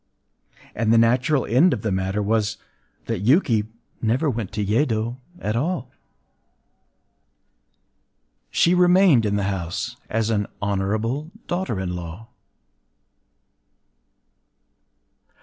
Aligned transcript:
And 0.73 0.91
the 0.91 0.97
natural 0.97 1.45
end 1.45 1.73
of 1.73 1.83
the 1.83 1.91
matter 1.91 2.23
was 2.23 2.57
that 3.05 3.19
Yuki 3.19 3.65
never 4.01 4.31
went 4.31 4.51
to 4.53 4.65
Yedo 4.65 5.17
at 5.39 5.55
all. 5.55 5.91
She 8.49 8.73
remained 8.73 9.27
in 9.27 9.35
the 9.35 9.43
house, 9.43 9.97
as 10.09 10.31
an 10.31 10.47
“honorable 10.59 11.29
daughter 11.45 11.79
in 11.79 11.95
law. 11.95 12.29